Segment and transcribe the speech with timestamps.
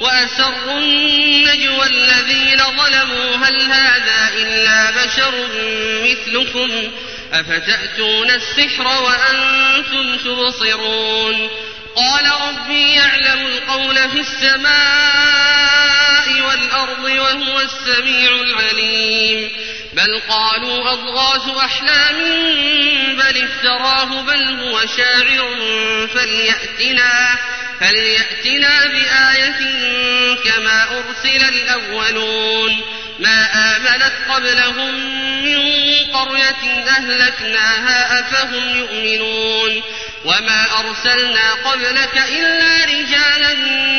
[0.00, 5.34] وأسروا النجوى الذين ظلموا هل هذا إلا بشر
[6.04, 6.92] مثلكم؟
[7.32, 11.50] أفتأتون السحر وأنتم تبصرون؟
[11.96, 14.66] قال ربي يعلم القول في السماء
[16.48, 19.50] والأرض وهو السميع العليم.
[19.92, 22.16] بل قالوا أضغاث أحلام
[23.16, 25.56] بل افتراه بل هو شاعر
[26.14, 27.38] فليأتنا.
[27.80, 29.60] فليأتنا بآية
[30.44, 32.82] كما أرسل الأولون.
[33.18, 34.94] ما آمنت قبلهم
[35.44, 35.58] من
[36.12, 39.82] قرية أهلكناها أفهم يؤمنون.
[40.24, 43.54] وما أرسلنا قبلك إلا رجالا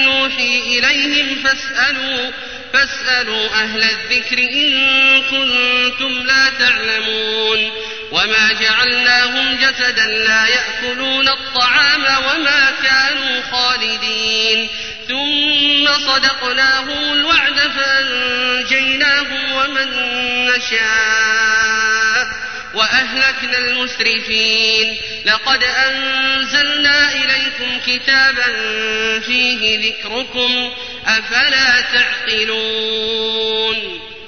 [0.05, 2.31] نوحي إليهم فاسألوا
[2.73, 4.73] فاسألوا أهل الذكر إن
[5.21, 7.16] كنتم لا تعلمون.
[8.11, 14.69] وما جعلناهم جسدا لا يأكلون الطعام وما كانوا خالدين.
[15.07, 19.89] ثم صدقناهم الوعد فأنجيناهم ومن
[20.45, 22.27] نشاء
[22.73, 24.97] وأهلكنا المسرفين.
[25.25, 28.45] لقد أنزلنا إليكم كتابا
[29.19, 30.73] فيه ذكركم
[31.07, 33.17] أفلا تعقلون.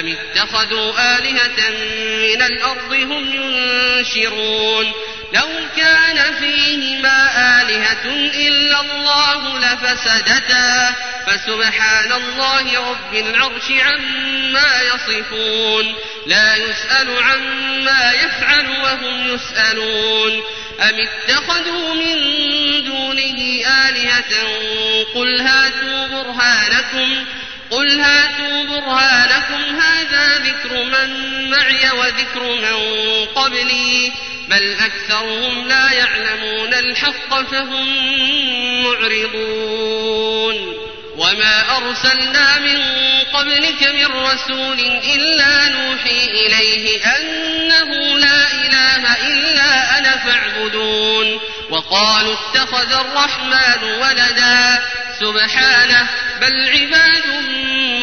[0.00, 1.70] أم اتخذوا آلهة
[2.22, 4.92] من الأرض هم ينشرون
[5.32, 7.30] لو كان فيهما
[7.62, 8.04] آلهة
[8.48, 10.94] إلا الله لفسدتا
[11.26, 15.94] فسبحان الله رب العرش عما يصفون
[16.26, 20.42] لا يسأل عما يفعل وهم يسألون
[20.80, 22.16] أم اتخذوا من
[22.84, 24.34] دونه آلهة
[25.14, 27.24] قل هاتوا برهانكم
[27.74, 31.10] قل هاتوا برهانكم هذا ذكر من
[31.50, 32.76] معي وذكر من
[33.24, 34.12] قبلي.
[34.48, 37.86] بل أكثرهم لا يعلمون الحق فهم
[38.82, 40.74] معرضون.
[41.16, 42.82] وما أرسلنا من
[43.32, 44.80] قبلك من رسول
[45.14, 51.40] إلا نوحي إليه أنه لا إله إلا أنا فاعبدون.
[51.70, 54.82] وقالوا اتخذ الرحمن ولدا.
[55.20, 56.08] سبحانه
[56.40, 57.26] بل عباد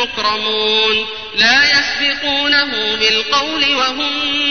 [0.01, 4.09] مكرمون لا يسبقونه بالقول وهم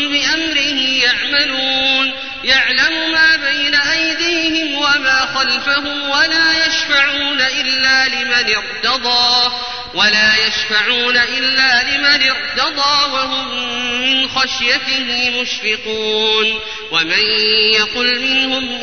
[0.09, 2.13] بأمره يعملون.
[2.45, 9.53] يعلم ما بين أيديهم وما خلفهم ولا يشفعون إلا لمن ارتضى.
[9.95, 13.71] ولا يشفعون إلا لمن ارتضى وهم
[14.01, 16.61] من خشيته مشفقون.
[16.91, 17.23] ومن
[17.75, 18.83] يقل منهم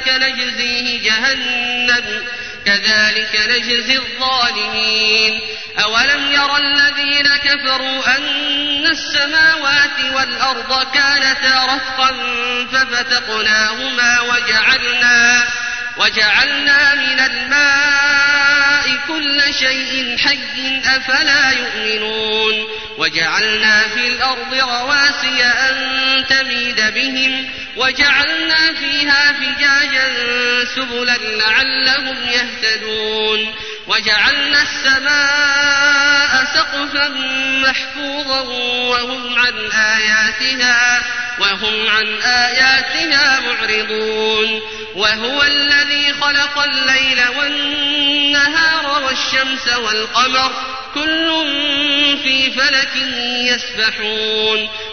[0.00, 2.24] فذلك نجزيه جهنم
[2.66, 5.40] كذلك نجزي الظالمين.
[5.84, 12.16] أولم ير الذين كفروا أن السماوات والأرض كانتا رتقا
[12.72, 15.44] ففتقناهما وجعلنا
[15.96, 22.68] وجعلنا من الماء كل شيء حي أفلا يؤمنون.
[22.98, 27.50] وجعلنا في الأرض رواسي أن تميد بهم
[27.80, 30.14] وجعلنا فيها فجاجا
[30.64, 33.54] سبلا لعلهم يهتدون
[33.86, 37.08] وجعلنا السماء سقفا
[37.64, 38.40] محفوظا
[38.90, 41.02] وهم عن آياتها
[41.40, 44.60] وهم عن آياتها معرضون
[44.94, 50.52] وهو الذي خلق الليل والنهار والشمس والقمر
[50.94, 51.46] كل
[52.22, 52.96] في فلك
[53.44, 54.68] يسبحون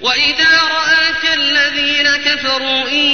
[0.00, 3.06] وإذا رآك الذين كفروا إن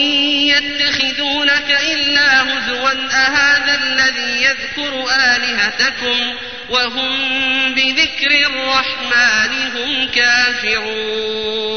[0.48, 5.06] يتخذونك إلا هزوا أهذا الذي يذكر
[5.36, 6.34] آلهتكم
[6.70, 11.76] وهم بذكر الرحمن هم كافرون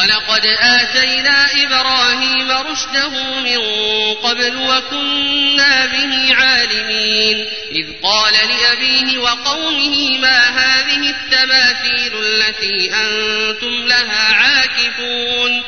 [0.00, 3.08] ولقد آتينا إبراهيم رشده
[3.40, 3.58] من
[4.14, 7.46] قبل وكنا به عالمين.
[7.72, 15.62] إذ قال لأبيه وقومه ما هذه التماثيل التي أنتم لها عاكفون؟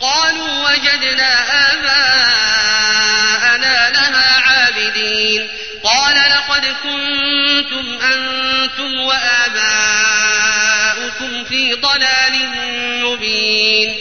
[0.00, 2.70] قالوا وجدنا آباءنا
[3.90, 5.48] لها عابدين.
[5.84, 9.92] قال لقد كنتم أنتم وآباؤكم
[11.44, 12.71] في ضلال
[13.52, 13.94] مبين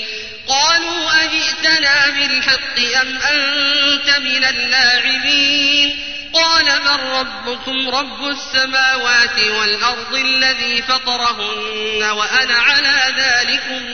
[0.47, 5.99] قالوا أجئتنا بالحق أم أنت من اللاعبين؟
[6.33, 13.85] قال من ربكم رب السماوات والأرض الذي فطرهن وأنا على ذلكم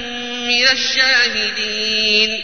[0.47, 2.43] من الشاهدين.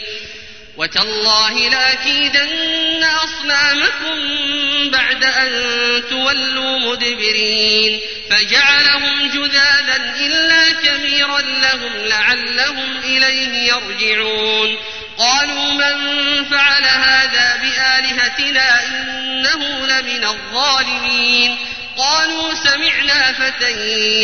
[0.76, 4.18] وتالله لأكيدن أصنامكم
[4.90, 5.50] بعد أن
[6.10, 8.00] تولوا مدبرين
[8.30, 14.76] فجعلهم جذاذا إلا كبيرا لهم لعلهم إليه يرجعون
[15.18, 21.56] قالوا من فعل هذا بآلهتنا إنه لمن الظالمين
[21.96, 23.70] قالوا سمعنا فتى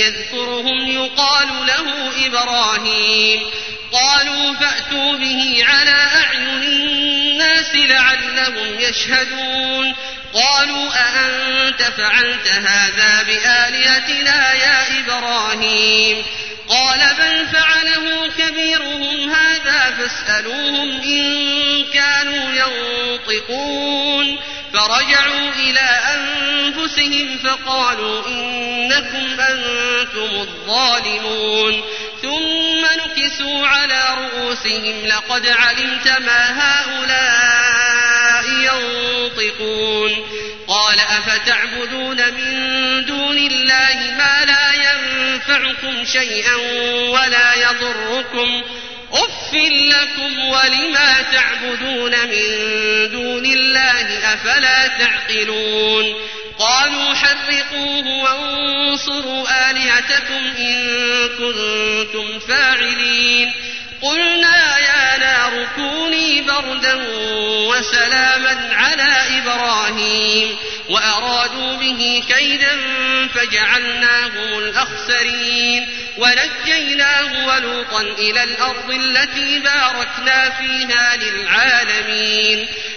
[0.00, 3.50] يذكرهم يقال له إبراهيم
[3.92, 9.94] قالوا فأتوا به على أعين الناس لعلهم يشهدون.
[10.34, 16.22] قالوا أأنت فعلت هذا بآلهتنا يا إبراهيم؟
[16.68, 24.38] قال بل فعله كبيرهم هذا فاسألوهم إن كانوا ينطقون.
[24.72, 31.82] فرجعوا إلى أنفسهم فقالوا إنكم أنتم الظالمون.
[32.22, 40.26] ثم نكسوا على رؤوسهم لقد علمت ما هؤلاء ينطقون.
[40.68, 46.54] قال أفتعبدون من دون الله ما لا ينفعكم شيئا
[47.08, 48.62] ولا يضركم.
[49.12, 52.46] أف لكم ولما تعبدون من
[53.10, 56.14] دون الله أفلا تعقلون.
[56.60, 60.98] قالوا حرقوه وانصروا آلهتكم إن
[61.28, 63.52] كنتم فاعلين.
[64.02, 66.94] قلنا يا نار كوني بردا
[67.68, 70.56] وسلاما على إبراهيم.
[70.88, 72.76] وأرادوا به كيدا
[73.34, 75.88] فجعلناهم الأخسرين.
[76.16, 82.68] ونجيناه ولوطا إلى الأرض التي باركنا فيها للعالمين.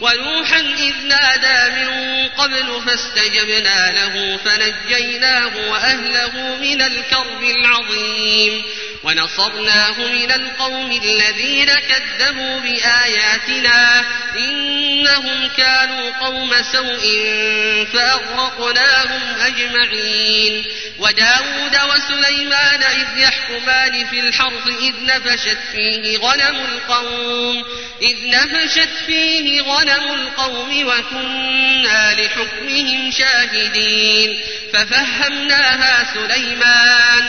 [0.00, 8.62] ونوحا إذ نادى من قبل فاستجبنا له فنجيناه وأهله من الكرب العظيم
[9.04, 14.04] ونصرناه من القوم الذين كذبوا بآياتنا
[14.36, 17.26] إنهم كانوا قوم سوء
[17.92, 20.64] فأغرقناهم أجمعين.
[20.98, 27.64] وداود وسليمان إذ يحكمان في الحرث إذ نفشت فيه غنم القوم
[28.02, 34.40] إذ نفشت فيه غنم القوم وكنا لحكمهم شاهدين.
[34.72, 37.28] ففهمناها سليمان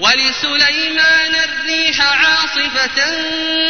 [0.00, 2.98] ولسليمان الريح عاصفة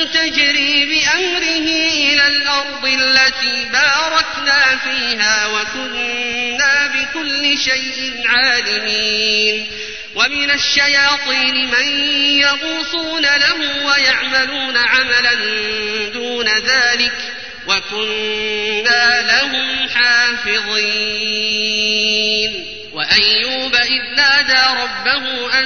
[0.05, 1.69] تجري بأمره
[2.09, 9.67] إلى الأرض التي باركنا فيها وكنا بكل شيء عالمين.
[10.15, 11.89] ومن الشياطين من
[12.41, 15.35] يغوصون له ويعملون عملا
[16.13, 17.33] دون ذلك
[17.67, 21.39] وكنا لهم حافظين.
[22.93, 25.57] وأيوب إذ نادى ربه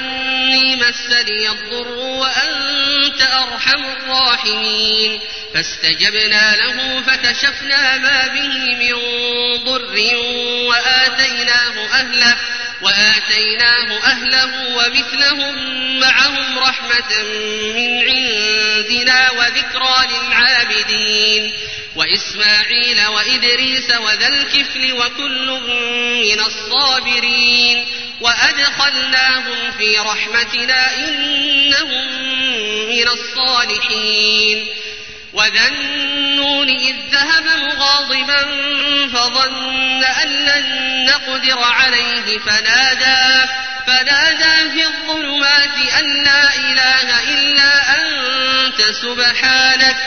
[0.53, 5.19] أني مسني الضر وأنت أرحم الراحمين
[5.53, 8.95] فاستجبنا له فكشفنا ما به من
[9.63, 9.99] ضر
[10.67, 12.37] وآتيناه أهله
[12.81, 15.55] وآتيناه أهله ومثلهم
[15.99, 17.23] معهم رحمة
[17.75, 21.53] من عندنا وذكرى للعابدين
[21.95, 25.59] وإسماعيل وإدريس وذا الكفل وكل
[26.21, 27.85] من الصابرين
[28.23, 32.05] وأدخلناهم في رحمتنا إنهم
[32.89, 34.67] من الصالحين.
[35.33, 38.41] وذا النون إذ ذهب مغاضبا
[39.13, 40.65] فظن أن لن
[41.05, 43.49] نقدر عليه فنادى
[43.87, 49.97] فنادى في الظلمات أن لا إله إلا أنت سبحانك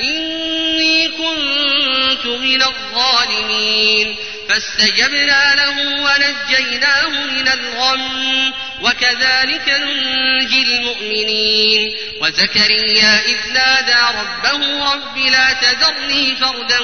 [0.00, 4.16] إني كنت من الظالمين.
[4.48, 11.96] فاستجبنا له ونجيناه من الغم وكذلك ننجي المؤمنين.
[12.20, 16.80] وزكريا إذ نادى ربه رب لا تذرني فردا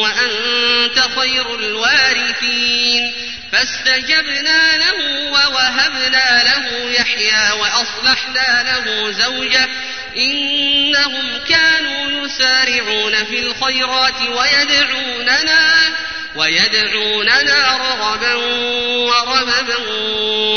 [0.00, 3.14] وأنت خير الوارثين.
[3.52, 9.68] فاستجبنا له ووهبنا له يحيى وأصلحنا له زوجه.
[10.16, 15.94] إنهم كانوا يسارعون في الخيرات ويدعوننا.
[16.36, 19.76] ويدعوننا رغبا ورهبا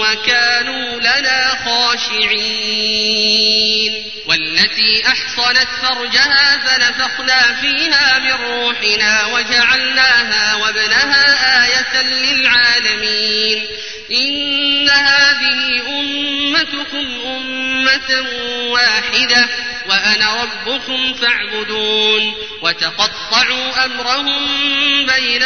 [0.01, 3.27] وكانوا لنا خاشعين.
[4.27, 13.67] والتي أحصنت فرجها فنفخنا فيها من روحنا وجعلناها وابنها آية للعالمين.
[14.11, 18.25] إن هذه أمتكم أمة
[18.69, 19.49] واحدة
[19.89, 22.33] وأنا ربكم فاعبدون.
[22.61, 25.06] وتقطعوا أمرهم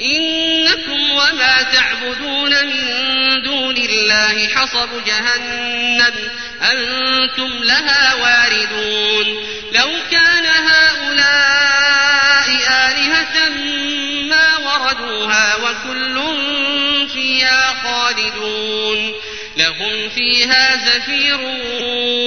[0.00, 6.12] إنكم وما تعبدون من دون الله حصب جهنم.
[6.72, 9.26] أنتم لها واردون.
[9.72, 13.48] لو كان هؤلاء آلهة
[14.22, 16.22] ما وردوها وكل
[17.12, 19.14] فيها خالدون.
[19.56, 21.40] لهم فيها زفير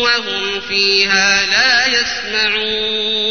[0.03, 3.30] وهم فيها لا يسمعون.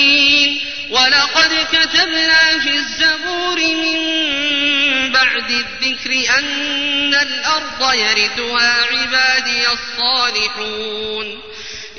[1.01, 4.01] ولقد كتبنا في الزبور من
[5.11, 11.41] بعد الذكر أن الأرض يرثها عبادي الصالحون.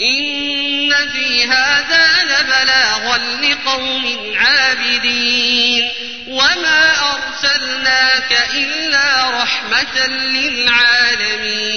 [0.02, 5.90] إن في هذا لبلاغا لقوم عابدين.
[6.28, 11.72] وما أرسلناك إلا رحمة للعالمين.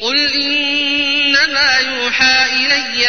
[0.00, 3.08] قل إنما يوحى إلي